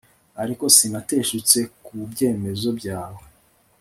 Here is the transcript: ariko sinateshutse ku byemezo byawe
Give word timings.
ariko 0.43 0.63
sinateshutse 0.75 1.59
ku 1.83 1.91
byemezo 2.11 2.67
byawe 2.79 3.23